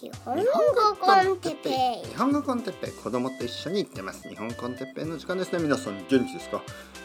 [0.00, 0.42] 日本語
[1.00, 1.70] コンテッペ
[2.06, 2.08] イ。
[2.08, 2.92] 日本語コンテッペイ。
[2.92, 4.28] 子供と一緒に行ってます。
[4.28, 5.58] 日本コンテッペイの時間ですね。
[5.60, 6.62] 皆さん元気ですか？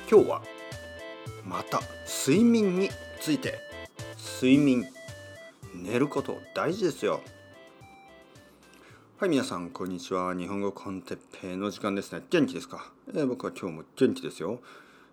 [0.08, 0.44] 今日は
[1.44, 1.80] また
[2.28, 3.56] 睡眠について
[4.40, 4.86] 睡眠。
[5.74, 7.22] 寝ること大事ですよ。
[9.18, 10.36] はい皆さんこんにちは。
[10.36, 12.22] 日本語コンテッペイの時間ですね。
[12.30, 14.60] 元気ですか、えー僕は今日も元気ですよ、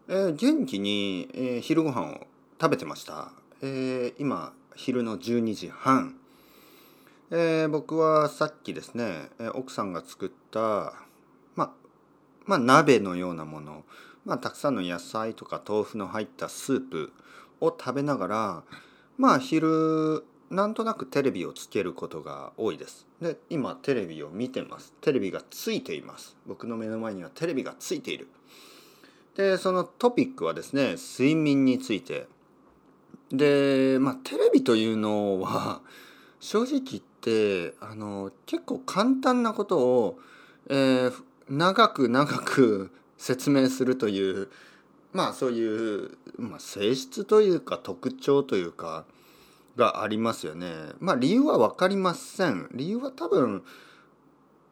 [0.06, 2.26] えー元気に、えー昼ご飯を
[2.60, 6.19] 食べてました、えー今昼の12時半。
[7.32, 10.94] えー僕はさっきですね、え奥さんが作った、
[11.54, 11.72] ま、
[12.44, 13.84] まあ鍋のようなもの、
[14.24, 17.12] まあ、たくさんの野菜とか豆腐の入ったスープ
[17.60, 18.62] を食べながら
[19.16, 23.06] まあ昼なんとなくテレビをつけることが多いです。
[23.22, 24.92] で今テレビを見てます。
[25.00, 26.36] テレビがついています。
[26.48, 28.26] 僕の目の前にはテレビがついている。
[29.36, 32.26] でそのトピックはですね睡眠について
[33.30, 35.80] でまあテレビというのは
[36.40, 40.18] 正直言ってあの結構簡単なことを、
[40.68, 44.48] えー長く長く 説明するという
[45.12, 49.04] まあそういう、まあ、性質というか特徴というか
[49.76, 50.72] がありますよね。
[51.00, 52.68] まあ理由は分かりません。
[52.72, 53.64] 理由は多分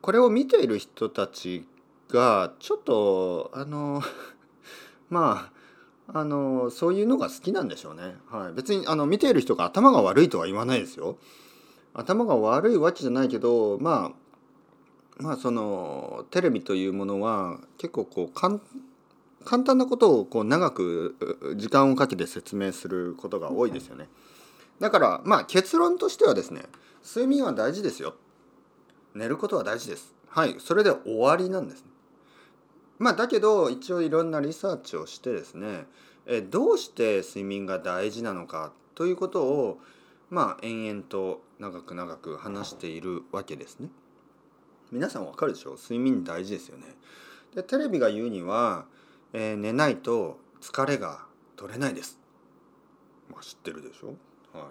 [0.01, 1.67] これを見ている人たち
[2.09, 4.01] がちょっとあの
[5.11, 5.51] ま
[6.07, 8.17] ああのそういうのが好きなんでしょうね。
[8.31, 11.19] はい、別にあの見ている人が頭が悪いとは言わないですよ。
[11.99, 14.13] 頭が悪いわけじゃないけどま
[15.19, 18.61] あまあそのテレビというものは結構こう簡
[19.65, 24.09] 単なことをこう長く時間をかけて説明することが多いですよね。
[24.79, 26.63] だからまあ結論としてはですね
[27.05, 28.15] 睡眠は大事ですよ。
[29.15, 30.15] 寝ることは大事です。
[30.29, 31.85] はいそれで終わりなんです。
[33.01, 35.87] まあだけど一応いろんなリサーチをしてですね
[36.27, 39.81] えどうして睡眠が大事なのかということを
[40.31, 43.89] まあ延々と長く長く話しているわけですね。
[44.91, 45.73] 皆さんわかるでしょ？
[45.73, 46.85] う睡眠大事ですよね。
[47.55, 48.85] でテレビが言うには、
[49.33, 51.27] えー寝ないと疲れが
[51.57, 52.19] 取れないです。
[53.31, 54.09] まあ知ってるでしょ？
[54.57, 54.67] はい。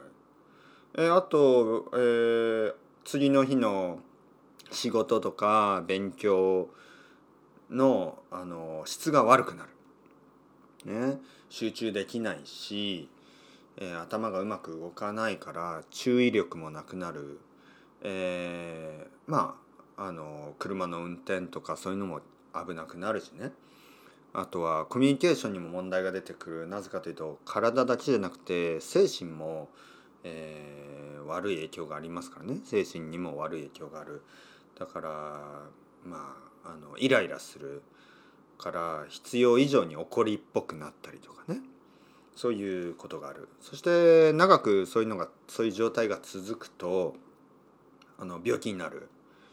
[0.96, 4.00] えーあと、えー次の日の
[4.70, 6.68] 仕事とか勉強
[7.70, 9.70] のあの質が悪くなる。
[10.86, 13.10] ね、集中できないし、
[13.78, 17.40] えー頭がうまく動かないから注意力もなくなる、
[18.02, 19.56] えーま
[19.96, 22.22] ああの車の運転とかそういうのも
[22.54, 23.52] 危なくなるしね。
[24.34, 26.68] あとはコミュニケーションにも問題が出てくる。
[26.68, 29.70] なぜかというと体だけじゃなくて精神も、
[30.24, 32.60] えー悪い影響がありますからね。
[32.64, 34.22] 精神にも悪い影響がある。
[34.80, 35.10] だから
[36.06, 37.82] まああのイライラする
[38.58, 41.60] から必要以上に怒りっぽくなったりとかね。
[42.38, 43.50] そういうことがある。
[43.60, 47.16] そして長くそういうのがそういう状態が続くと
[48.20, 49.10] あの病気になる。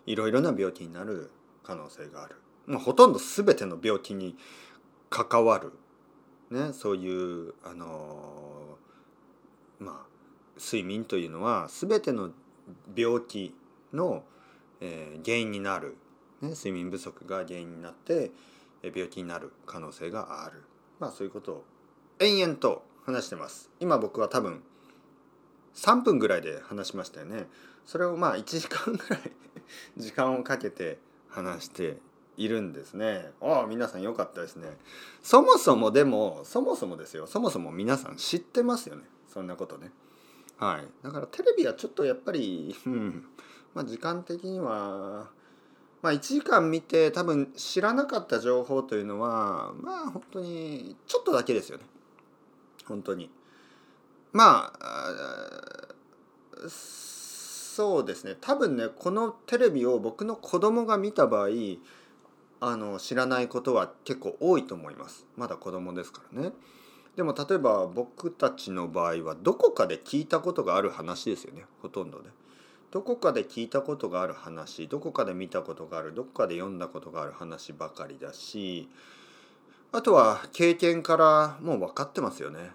[0.07, 1.31] いろいろな病気になる
[1.63, 2.37] 可能性がある、
[2.67, 4.37] まあ、ほとんど全ての病気に
[5.09, 5.73] 関わる、
[6.51, 8.77] ね、そういうあの
[9.79, 12.33] まあ睡眠というのは全ての
[12.95, 13.55] 病気
[13.95, 14.25] の、
[14.81, 15.97] えー原因になる、
[16.43, 18.31] ね、睡眠不足が原因になって
[18.83, 20.65] 病気になる可能性がある。
[21.01, 21.65] まあそういうことを
[22.25, 23.71] 延々と話してます。
[23.81, 24.63] 今僕は多分
[25.75, 27.47] 3分ぐらいで話しましたよね。
[27.85, 29.33] それをまあ1時間ぐらい
[29.97, 30.99] 時間をかけて
[31.29, 31.99] 話して
[32.37, 33.33] いるんですね。
[33.41, 34.79] ああ皆さんよかったですね。
[35.23, 37.27] そもそもでもそもそもですよ。
[37.27, 39.05] そもそも皆さん知ってますよね。
[39.29, 39.93] そんなことね。
[40.57, 40.89] はい。
[41.03, 43.27] だからテレビはちょっとやっぱり、うん。
[43.75, 45.29] まあ、時間的には
[46.01, 51.85] まあ1時間見て多分知らなかった情報というのはまあ本当にちょっとだけですよね。
[52.87, 53.31] 本当に。
[54.33, 55.89] まあ
[56.69, 58.37] そうですね。
[58.41, 61.49] 多分ねこのテレビを僕の子供が見た場合
[62.61, 65.27] あの知らないことは結構多いと思います。
[65.37, 66.53] まだ子供ですからね。
[67.17, 71.65] でも例えば僕たちの場合はどこかで聞いたことがある話ですよね。
[71.83, 72.31] ほとんどで
[72.91, 78.89] どこかで聞いたことがある話どこかで見たことがあるどこかで読んだことがある話ばかりだし
[79.97, 82.73] あとは経験からもう分かってますよね。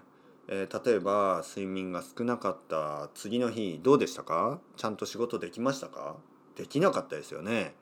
[0.48, 4.58] えー例えば睡眠が少なかった次の日どうでしたか？
[4.78, 6.16] ちゃんと仕事できましたか？
[6.56, 7.74] できなかったですよね。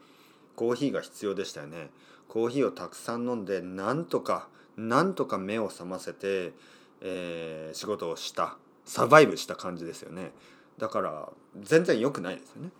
[0.56, 1.90] コーヒーが必要でしたよね。
[2.26, 6.52] コーヒーをたくさん飲んでなんとかなんとか目を覚ませて、
[7.00, 10.32] えー仕事をしたサバイブした感じですよね。
[10.78, 11.28] だから
[11.60, 12.70] 全然良くないですよね。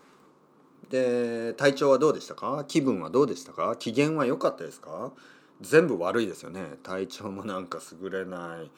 [0.91, 2.65] で体調はどうでしたか？
[2.67, 3.77] 気分はどうでしたか？
[3.77, 5.13] 機嫌は良かったですか？
[5.61, 6.79] 全部悪いですよね。
[6.83, 8.71] 体調もなんか優れない。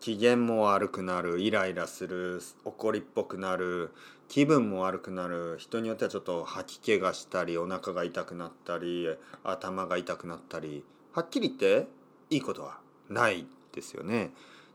[0.00, 1.40] 機嫌も悪くなる。
[1.40, 2.40] イライラする。
[2.64, 3.90] 怒りっぽくなる。
[4.28, 5.56] 気分も悪くなる。
[5.58, 9.08] 人によってはちょっと吐き気がしたりお腹が痛くなったり
[9.44, 10.84] 頭が痛くなったり。
[11.12, 11.88] はっきり言って
[12.30, 12.78] いいことは
[13.08, 14.32] ないですよね。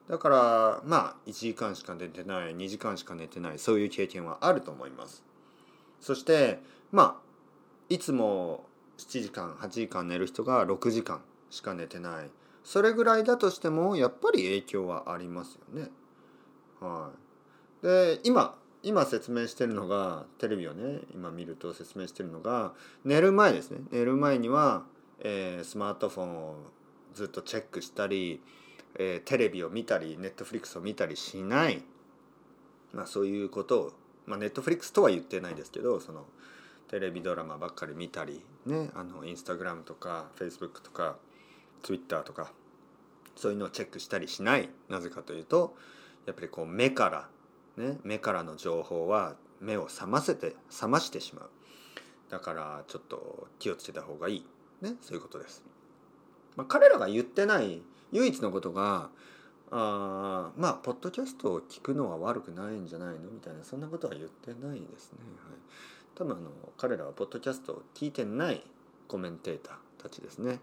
[0.07, 2.55] だからまあ1時間しか寝てない。
[2.55, 3.59] 2時間しか寝てない。
[3.59, 5.23] そういう経験はあると思います。
[5.99, 6.59] そして
[6.91, 7.21] まあ
[7.89, 8.65] いつも
[8.97, 11.21] 7時間8時間寝る人が6時間。
[11.51, 12.31] しか寝てない。
[12.63, 15.89] それぐらいだとしてもやっぱり影響はありますよね。
[16.79, 17.11] は
[17.83, 22.73] い、で今今説明してるのがテレビをね今見ると説明してるのが
[23.05, 23.81] 寝る前ですね。
[23.91, 24.83] 寝る前には、
[25.19, 26.55] えー、スマートフォンを
[27.13, 28.41] ずっとチェックしたり、
[28.95, 31.83] えー、テレビを見たりネットフリックスを見たりしない、
[32.93, 33.91] まあ、そういうことを、
[34.25, 36.25] まあ、ネットフリックスとは言ってないですけどその
[36.89, 41.17] テレビドラマばっかり見たりねあのインスタグラムとかフェイスブックとか
[41.81, 42.51] ツイッターとか
[43.35, 45.75] そういうのをチェックしたりしないなぜかというと
[46.25, 47.29] やっぱりこう目から
[47.83, 51.49] ね目からの情報は目を覚ませて覚ましてしまう
[52.29, 54.45] だからちょっと気をつけた方がいい
[54.81, 55.63] ねそういうことです。
[56.55, 57.81] まあ、彼らが言ってない
[58.11, 59.09] 唯一のことが
[59.69, 63.31] あまあポッドキャストを聞くのは悪くないんじゃないの？
[63.31, 65.19] みたいなそんなことは言ってないですね。
[65.47, 65.57] はい、
[66.15, 68.61] 多分あの彼らはポッドキャストを聞いてない
[69.07, 70.59] コメンテーターたちですね。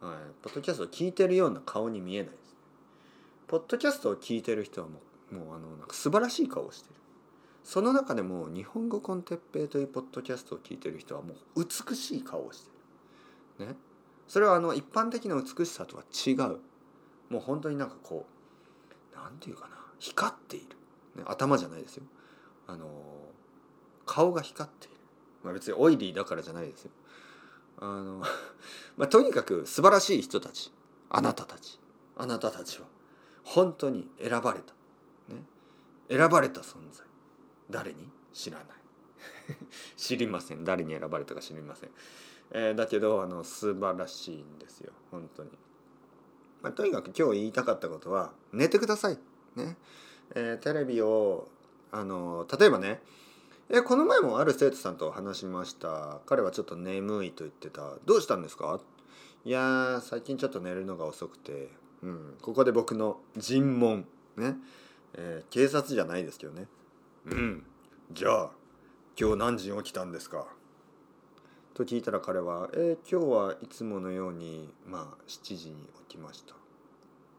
[0.00, 2.56] はい、ポッドキャストを聞いてるような顔に見えないです。
[3.46, 5.00] ポッドキャストを聞いてる人はも
[5.32, 6.94] うもうあのなんか素晴らしい顔をしてる。
[7.64, 12.70] その中でも日本語コンテッペイというポッドキャストを聞いてる人はもう美しい顔をして
[13.60, 13.66] る。
[13.68, 13.74] ね。
[14.28, 16.60] それはあの一般的な美しさとは違う。
[17.30, 18.26] もう本当になんかこ
[19.14, 20.66] うなんていうかな光っている、
[21.16, 22.04] ね、頭じゃないですよ。
[22.68, 22.86] あの
[24.04, 24.96] 顔が光っている。
[25.42, 26.90] まあ、別にオイリーだからじゃないですよ。
[27.78, 28.22] あの
[28.96, 30.72] まあ、とにかく素晴らしい人たち。
[31.10, 31.78] あなたたち。
[32.16, 32.86] あなたたちは。
[33.44, 34.74] 本当に選ばれた、
[35.32, 35.44] ね、
[36.08, 37.06] 選ばれた存在。
[37.70, 38.10] 誰に？
[38.32, 38.66] 知らない。
[39.96, 40.64] 知りません。
[40.64, 41.90] 誰に選ばれたか知りません、
[42.50, 44.92] えー、だけどあの素晴らしいんですよ。
[45.10, 45.50] 本当に、
[46.62, 49.18] まあ、とにかく今日言いたかったことは寝てください。
[49.54, 49.76] ね、
[50.34, 51.48] えー、テレビを
[51.92, 53.02] あの例えばね
[53.68, 56.20] えこの前もある生徒さんと話しました。
[56.26, 57.94] 彼はちょっと眠いと言ってた。
[58.04, 58.80] どうしたんですか？
[59.44, 61.70] いや最近ちょっと寝るのが遅くて、
[62.02, 64.06] うん、ここで僕の尋問。
[64.36, 64.54] ね、
[65.14, 66.68] えー、警察じゃないですけどね。
[67.24, 67.66] うん。
[68.12, 68.50] じゃあ
[69.18, 70.46] 今日何時に起きたんですか？
[71.74, 76.54] と聞いたら彼は「えー、今日はいつものようにまあ7時に起きました」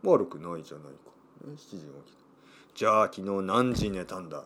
[0.03, 1.11] 悪くないじゃないか、
[1.47, 2.23] ね、7時に起きた。
[2.75, 4.43] じゃあ昨日何時に寝たんだ？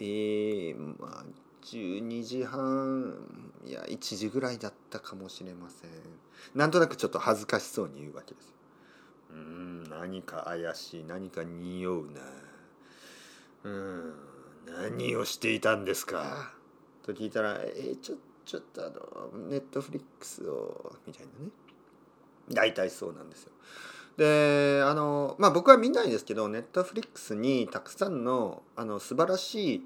[0.00, 1.24] えー、まあ
[1.64, 3.14] 12時半
[3.64, 5.90] いや1時ぐらいだったかもしれません。
[6.54, 8.52] なんとなくちょっと恥ずかしそうに言うわけです。
[9.30, 12.20] うん何か怪しい何か匂うな。
[13.64, 14.14] うん
[14.66, 16.52] 何をしていたんですか？
[17.02, 21.50] と聞いたら「えー、ちょちょっとあのネットフリックスを」みたいなね。
[22.50, 23.52] 大体そうなんですよ。
[24.16, 29.82] であのまあ僕は見ないですけどネットフリックスにたくさんのあの素晴らしい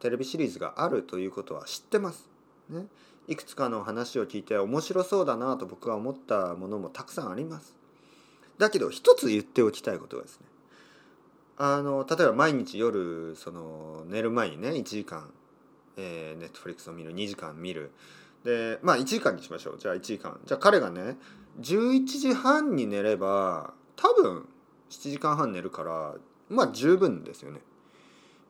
[0.00, 2.28] テレビシリーズがあるということは知ってます。
[2.68, 2.86] ね、
[3.28, 7.74] いくつかの話を聞いて面白そうだなと僕は思ったものもたくさんあります。
[8.58, 10.46] だけど一つ言っておきたいことはですね。
[11.56, 15.30] あの例えば毎日夜その寝る前にね1時間、
[15.96, 17.90] えー、ネットフリックスを見る2時間見る。
[18.44, 19.78] でまあ1時間にしましょう。
[19.78, 20.38] じゃあ1時間。
[20.44, 21.16] じゃあ彼がね
[21.60, 24.48] 11時半に寝れば多分
[24.90, 26.14] 7時間半寝るから
[26.48, 27.60] まあ十分ですよね。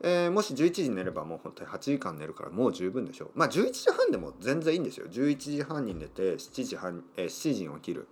[0.00, 3.30] えー、もし11時寝ればもう本当に8時間寝るからもう十分でしょう。
[3.34, 5.06] まあ11時半でも全然いいんですよ。
[5.06, 8.08] 11時半に寝て7時半、えー、7時に起きる。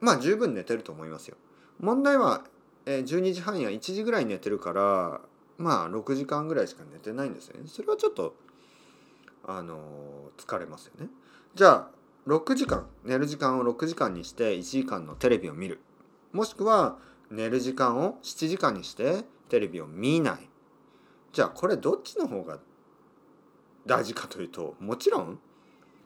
[0.00, 1.36] まあ十分寝てると思いますよ。
[1.78, 2.44] 問題は、
[2.86, 5.20] えー、12時半や1時ぐらい寝てるから
[5.58, 7.68] まあ6時間ぐらいしか寝てないんですよね。
[7.68, 8.34] それはちょっと
[9.46, 11.08] あの疲れますよね。
[11.54, 11.88] じゃあ
[12.26, 12.86] 6時間。
[13.04, 15.80] 寝る時間を6時間にして1時間のテレビを見る。
[16.32, 16.96] もしくは
[17.30, 20.48] 寝る時間を7時間にしてテレビを見ない。
[21.32, 22.58] じゃあこれどっちの方が
[23.86, 25.38] 大事かというともちろん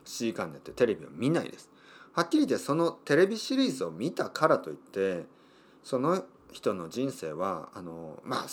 [0.05, 1.69] 7時間寝てテレビを見ないです。
[2.13, 5.25] はっきり言ってそのテレビシリーズを見たからといって
[5.83, 8.45] その人の人生はあのまあ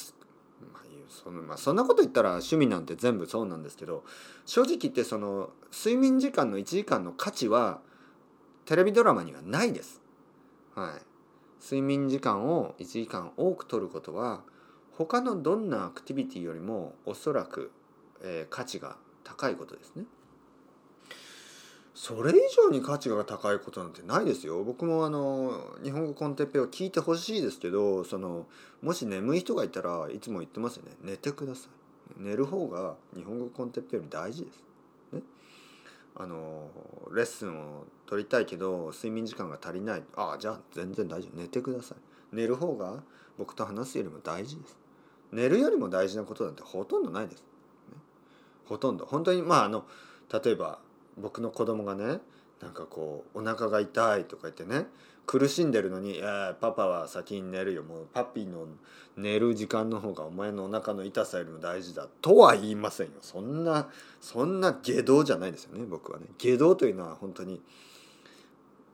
[0.73, 4.04] まあそのまあ、そんなこと言ったら趣味なんて全部そうなんですけど
[4.44, 7.80] 正直言ってその睡眠時間の1時間の価値は
[8.64, 10.02] テレビドラマにはないです。
[10.75, 14.42] はい、睡眠時間を1時間多く取ることは
[14.92, 17.70] 他のどんなアクティビティよりもおそらく、
[18.23, 20.04] えー、価値が高いことですね。
[22.06, 24.62] それ以上に価値が高いことなんてないですよ。
[24.62, 28.46] 僕もあの日本語コンテッペを聞いてほしいですけどその
[28.80, 30.92] もし眠い人がいたらいつも言ってますよね。
[31.02, 32.22] 寝てください。
[32.22, 34.62] 寝る方が日本語コンテッペより大事です、
[35.14, 35.22] ね、
[36.14, 36.68] あの
[37.12, 40.02] レッスンを取りたいけど睡眠時間が足りない。
[40.14, 41.36] ああじゃあ全然大丈夫。
[41.36, 41.98] 寝てください。
[42.36, 43.02] 寝る方が
[43.36, 44.78] 僕と話すよりも大事です。
[45.32, 47.46] 寝るよりも大事なことなんてほとんどないです、ね、
[48.66, 49.06] ほとんど。
[49.06, 49.84] 本当にまああの
[50.32, 50.86] 例えば
[51.16, 52.20] 僕の子供がね
[52.61, 54.87] なんかこうお腹が痛いとか言ってね
[55.26, 57.82] 苦しんでるのに「いやパパは先に寝るよ。
[57.82, 58.66] もうパピの
[59.16, 63.14] 寝る時間の方がお前のお腹の痛さよりも大事だ」とは言いませんよ。
[63.20, 66.26] そんなそんな下道じゃないですよね僕はね。
[66.38, 67.61] 下道というのは本当に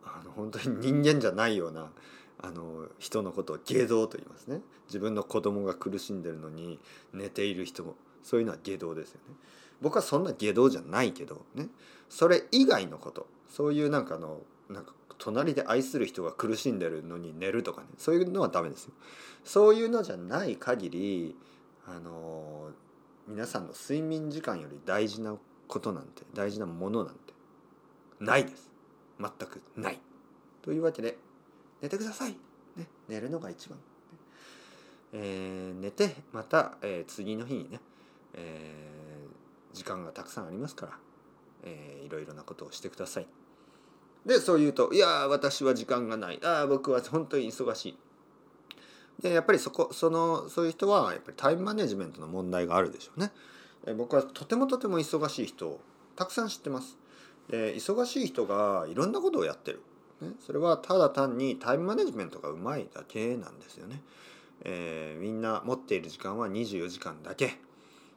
[0.05, 1.91] あの本当に人間じゃないような
[2.39, 4.63] あの人のことを下道と言いますね。
[4.87, 6.79] 自分の子供が苦しんでるのに
[7.13, 9.37] 寝ている人もそういうのは下道ですよね。
[9.83, 11.67] 僕はそんな下道じゃないけどね
[12.09, 18.93] それ以外のことそういうなんかのなんか隣で愛する人が苦しんでるのに寝るとかねそういうのはダメですよ。
[19.45, 21.37] そういうのじゃない限り
[21.87, 22.71] あの
[23.29, 25.37] 皆さんの睡眠時間より大事な
[25.69, 27.21] ことなんて大事なものなんて
[28.21, 28.71] ないです。
[29.21, 30.01] 全くない。
[30.63, 31.19] というわけで
[31.81, 32.37] 寝てください。
[32.77, 33.79] ね、寝るのが一番。
[35.13, 37.81] えー、寝てまた、えー、次の日にね、
[38.35, 39.12] えー、
[39.73, 40.99] 時間がたくさんありますから
[41.65, 43.27] えー、いろいろなことをしてください。
[44.27, 47.99] でそう言うと「いや私は時間がないああ僕は本当に忙しい」
[49.21, 53.33] でやっぱりそこそのそういう人はやっぱりタイムマネジメントの問題があるでしょうね。
[53.85, 55.81] え僕はとてもとても忙しい人を
[56.15, 56.99] たくさん知ってます。
[57.49, 59.81] で忙しい人がいろんなことをやってる。
[60.21, 64.03] ね、それはただ単にタイムマネジメントがうまいだけなんですよね。
[64.61, 67.59] えー、みんな持っている時間は24時間だけ。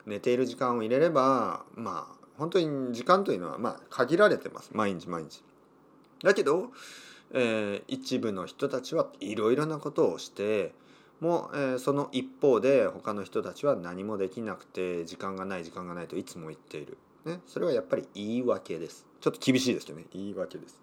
[0.05, 5.43] 寝ている時間を入れればまあ本当に時間というのはまあ限られてます毎日毎日。
[6.23, 6.71] だけど、
[7.33, 10.73] えー、一部の人たちはいろいろなことをして
[11.19, 16.97] もう、えー、その一方で他の人たちは何もできなくて時間がない時間がないといつも言っている。
[17.25, 19.05] ね、それはやっぱり言い訳です。
[19.19, 20.79] ちょっと厳しいですけどね言い訳です。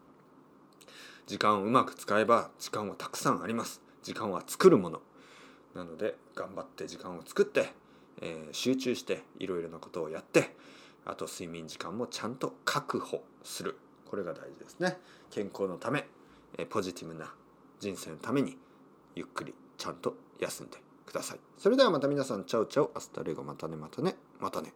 [1.26, 3.80] 時間をうまく使えば時間はたくさんあります。
[4.02, 5.00] 時間は作るもの。
[5.74, 7.72] なので頑張って時間を作って、
[8.20, 10.54] えー、集中していろいろなことをやって
[11.04, 13.76] あと睡眠時間もちゃんと確保する。
[14.08, 14.98] これが大事ですね。
[15.30, 16.06] 健康のため
[16.58, 17.32] えポジティブな
[17.80, 18.56] 人生のために
[19.14, 21.40] ゆっくりちゃんと休んでください。
[21.58, 23.42] それではまた皆さんチャウチャウアスタレゴ。
[23.42, 24.72] またねまたねまたね。